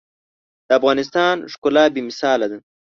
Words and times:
د 0.67 0.69
افغانستان 0.79 1.35
ښکلا 1.53 1.85
بې 1.93 2.01
مثاله 2.09 2.45
ده. 2.51 2.57